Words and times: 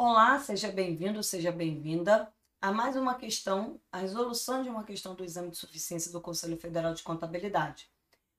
Olá, 0.00 0.38
seja 0.38 0.70
bem-vindo, 0.70 1.24
seja 1.24 1.50
bem-vinda 1.50 2.32
a 2.60 2.70
mais 2.70 2.94
uma 2.94 3.16
questão, 3.16 3.80
a 3.90 3.98
resolução 3.98 4.62
de 4.62 4.68
uma 4.68 4.84
questão 4.84 5.12
do 5.12 5.24
exame 5.24 5.50
de 5.50 5.56
suficiência 5.56 6.12
do 6.12 6.20
Conselho 6.20 6.56
Federal 6.56 6.94
de 6.94 7.02
Contabilidade. 7.02 7.90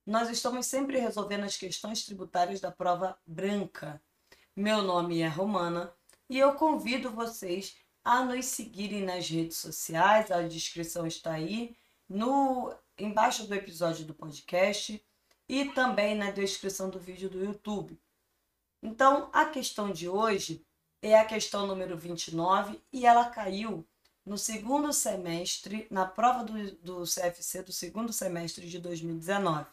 Nós 0.06 0.30
estamos 0.30 0.68
sempre 0.68 1.00
resolvendo 1.00 1.44
as 1.44 1.58
questões 1.58 2.05
tributárias 2.05 2.62
da 2.62 2.72
prova 2.72 3.20
branca. 3.27 4.02
Meu 4.55 4.82
nome 4.82 5.20
é 5.20 5.27
Romana 5.27 5.94
e 6.30 6.40
eu 6.40 6.54
convido 6.54 7.12
vocês 7.12 7.76
a 8.05 8.23
nos 8.23 8.46
seguirem 8.46 9.04
nas 9.04 9.28
redes 9.28 9.57
sociais, 9.57 10.32
a 10.32 10.41
descrição 10.44 11.05
está 11.05 11.34
aí 11.34 11.76
no 12.07 12.73
embaixo 12.98 13.46
do 13.46 13.54
episódio 13.54 14.05
do 14.05 14.14
podcast 14.14 15.05
e 15.50 15.66
também 15.66 16.16
na 16.16 16.32
descrição 16.32 16.89
do 16.89 17.02
vídeo 17.02 17.30
do 17.30 17.44
YouTube. 17.44 17.99
Então, 18.82 19.30
a 19.34 19.44
questão 19.44 19.91
de 19.91 20.07
hoje 20.07 20.66
é 21.02 21.17
a 21.17 21.26
questão 21.26 21.66
número 21.66 21.98
29 21.98 22.81
e 22.91 23.05
ela 23.05 23.26
caiu 23.30 23.85
no 24.26 24.38
segundo 24.38 24.91
semestre, 24.94 25.88
na 25.90 26.05
prova 26.05 26.44
do, 26.44 26.71
do 26.77 27.03
CFC 27.03 27.63
do 27.63 27.71
segundo 27.71 28.13
semestre 28.13 28.70
de 28.70 28.80
2019. 28.80 29.66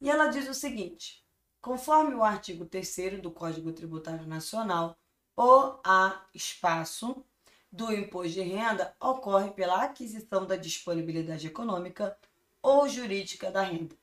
E 0.00 0.10
ela 0.10 0.28
diz 0.28 0.48
o 0.48 0.54
seguinte: 0.54 1.24
conforme 1.60 2.14
o 2.14 2.22
artigo 2.22 2.64
3 2.66 3.20
do 3.20 3.30
Código 3.30 3.72
Tributário 3.72 4.26
Nacional, 4.26 4.96
o 5.36 5.78
A 5.82 6.22
espaço 6.32 7.24
do 7.72 7.92
imposto 7.92 8.34
de 8.34 8.42
renda 8.42 8.94
ocorre 9.00 9.50
pela 9.50 9.82
aquisição 9.82 10.46
da 10.46 10.54
disponibilidade 10.54 11.48
econômica 11.48 12.16
ou 12.62 12.88
jurídica 12.88 13.50
da 13.50 13.62
renda. 13.62 13.96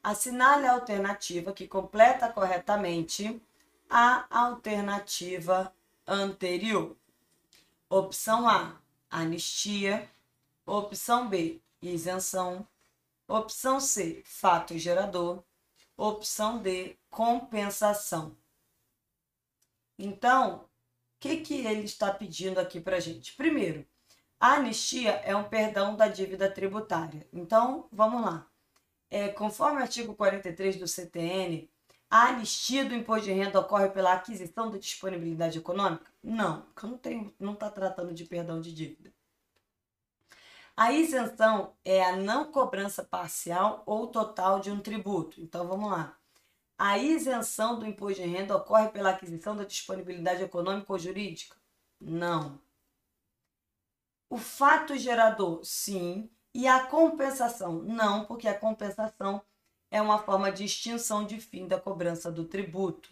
Assinale 0.00 0.66
a 0.66 0.74
alternativa 0.74 1.52
que 1.52 1.66
completa 1.66 2.28
corretamente 2.28 3.42
a 3.88 4.26
alternativa 4.30 5.72
anterior. 6.06 6.96
Opção 7.88 8.48
A, 8.48 8.76
anistia. 9.10 10.08
Opção 10.66 11.28
B, 11.28 11.60
isenção. 11.80 12.66
Opção 13.26 13.80
C, 13.80 14.22
fato 14.24 14.76
gerador. 14.78 15.42
Opção 15.96 16.58
D, 16.58 16.96
compensação. 17.10 18.36
Então, 19.98 20.56
o 20.56 20.68
que, 21.18 21.38
que 21.38 21.66
ele 21.66 21.84
está 21.84 22.12
pedindo 22.12 22.58
aqui 22.60 22.80
para 22.80 23.00
gente? 23.00 23.34
Primeiro, 23.34 23.84
a 24.38 24.54
anistia 24.54 25.12
é 25.24 25.34
um 25.34 25.48
perdão 25.48 25.96
da 25.96 26.06
dívida 26.06 26.48
tributária. 26.50 27.26
Então, 27.32 27.88
vamos 27.90 28.22
lá. 28.22 28.46
É, 29.10 29.28
conforme 29.28 29.78
o 29.78 29.82
artigo 29.82 30.14
43 30.14 30.76
do 30.76 30.86
CTN, 30.86 31.68
a 32.10 32.28
anistia 32.28 32.84
do 32.84 32.94
imposto 32.94 33.26
de 33.26 33.32
renda 33.32 33.60
ocorre 33.60 33.90
pela 33.90 34.12
aquisição 34.14 34.70
da 34.70 34.78
disponibilidade 34.78 35.58
econômica? 35.58 36.10
Não, 36.22 36.62
porque 36.62 36.86
não 36.86 36.96
está 36.96 37.10
não 37.38 37.54
tá 37.54 37.70
tratando 37.70 38.14
de 38.14 38.24
perdão 38.24 38.60
de 38.60 38.72
dívida. 38.72 39.12
A 40.76 40.92
isenção 40.92 41.74
é 41.84 42.04
a 42.04 42.16
não 42.16 42.52
cobrança 42.52 43.02
parcial 43.02 43.82
ou 43.84 44.06
total 44.06 44.60
de 44.60 44.70
um 44.70 44.80
tributo. 44.80 45.40
Então 45.40 45.66
vamos 45.66 45.90
lá. 45.90 46.16
A 46.78 46.96
isenção 46.96 47.78
do 47.78 47.84
imposto 47.86 48.22
de 48.22 48.28
renda 48.28 48.56
ocorre 48.56 48.88
pela 48.88 49.10
aquisição 49.10 49.56
da 49.56 49.64
disponibilidade 49.64 50.42
econômica 50.44 50.92
ou 50.92 50.98
jurídica? 50.98 51.56
Não. 52.00 52.60
O 54.30 54.38
fato 54.38 54.96
gerador, 54.96 55.64
sim. 55.64 56.30
E 56.54 56.68
a 56.68 56.86
compensação? 56.86 57.82
Não, 57.82 58.24
porque 58.24 58.46
a 58.46 58.58
compensação 58.58 59.42
é 59.90 60.00
uma 60.00 60.18
forma 60.18 60.52
de 60.52 60.64
extinção 60.64 61.24
de 61.24 61.40
fim 61.40 61.66
da 61.66 61.80
cobrança 61.80 62.30
do 62.30 62.44
tributo. 62.44 63.10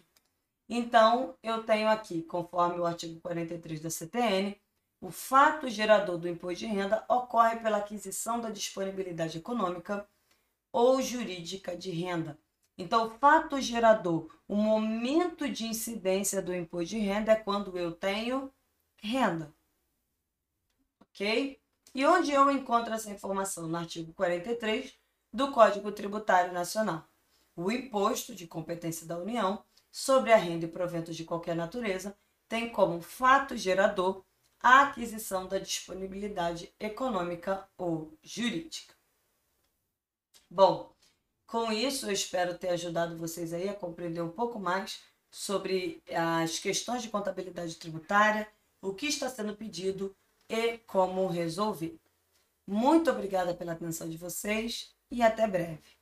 Então, 0.69 1.35
eu 1.41 1.63
tenho 1.63 1.87
aqui, 1.87 2.21
conforme 2.23 2.79
o 2.79 2.85
artigo 2.85 3.19
43 3.21 3.79
da 3.79 3.89
CTN, 3.89 4.59
o 4.99 5.11
fato 5.11 5.69
gerador 5.69 6.17
do 6.17 6.27
imposto 6.27 6.59
de 6.59 6.65
renda 6.65 7.05
ocorre 7.07 7.57
pela 7.57 7.77
aquisição 7.77 8.41
da 8.41 8.49
disponibilidade 8.49 9.37
econômica 9.37 10.07
ou 10.71 11.01
jurídica 11.01 11.75
de 11.75 11.91
renda. 11.91 12.37
Então, 12.77 13.07
o 13.07 13.09
fato 13.17 13.59
gerador, 13.59 14.29
o 14.47 14.55
momento 14.55 15.49
de 15.49 15.65
incidência 15.65 16.41
do 16.41 16.53
imposto 16.53 16.89
de 16.89 16.99
renda 16.99 17.31
é 17.31 17.35
quando 17.35 17.77
eu 17.77 17.91
tenho 17.91 18.51
renda. 18.97 19.53
Ok? 21.01 21.59
E 21.95 22.05
onde 22.05 22.31
eu 22.31 22.51
encontro 22.51 22.93
essa 22.93 23.09
informação? 23.09 23.67
No 23.67 23.77
artigo 23.77 24.13
43 24.13 24.93
do 25.31 25.51
Código 25.51 25.91
Tributário 25.91 26.53
Nacional. 26.53 27.07
O 27.55 27.71
imposto 27.71 28.33
de 28.35 28.47
competência 28.47 29.05
da 29.05 29.17
União 29.17 29.63
sobre 29.91 30.31
a 30.31 30.37
renda 30.37 30.65
e 30.65 30.69
proventos 30.69 31.15
de 31.15 31.23
qualquer 31.23 31.55
natureza 31.55 32.17
tem 32.47 32.69
como 32.69 33.01
fato 33.01 33.57
gerador 33.57 34.23
a 34.59 34.83
aquisição 34.83 35.47
da 35.47 35.59
disponibilidade 35.59 36.73
econômica 36.79 37.67
ou 37.77 38.13
jurídica. 38.21 38.93
Bom, 40.49 40.91
com 41.45 41.71
isso 41.71 42.07
eu 42.07 42.11
espero 42.11 42.57
ter 42.57 42.69
ajudado 42.69 43.17
vocês 43.17 43.53
aí 43.53 43.69
a 43.69 43.73
compreender 43.73 44.21
um 44.21 44.31
pouco 44.31 44.59
mais 44.59 45.01
sobre 45.29 46.01
as 46.13 46.59
questões 46.59 47.01
de 47.01 47.09
contabilidade 47.09 47.75
tributária, 47.75 48.47
o 48.81 48.93
que 48.93 49.07
está 49.07 49.29
sendo 49.29 49.55
pedido 49.55 50.15
e 50.49 50.77
como 50.79 51.27
resolver. 51.27 51.99
Muito 52.65 53.09
obrigada 53.09 53.53
pela 53.53 53.73
atenção 53.73 54.09
de 54.09 54.17
vocês 54.17 54.95
e 55.11 55.21
até 55.21 55.47
breve. 55.47 55.96